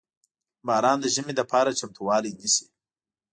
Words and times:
•باران 0.67 0.97
د 1.01 1.05
ژمي 1.15 1.33
لپاره 1.39 1.77
چمتووالی 1.79 2.31
نیسي. 2.39 2.65